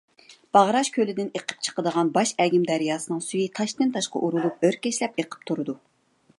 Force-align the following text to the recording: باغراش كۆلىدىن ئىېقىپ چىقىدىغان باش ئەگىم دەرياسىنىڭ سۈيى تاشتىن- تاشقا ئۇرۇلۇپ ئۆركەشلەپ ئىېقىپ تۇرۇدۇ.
باغراش 0.55 0.87
كۆلىدىن 0.95 1.27
ئىېقىپ 1.39 1.61
چىقىدىغان 1.67 2.09
باش 2.15 2.33
ئەگىم 2.45 2.65
دەرياسىنىڭ 2.71 3.21
سۈيى 3.27 3.53
تاشتىن- 3.61 3.93
تاشقا 3.99 4.25
ئۇرۇلۇپ 4.25 4.67
ئۆركەشلەپ 4.69 5.21
ئىېقىپ 5.25 5.49
تۇرۇدۇ. 5.51 5.81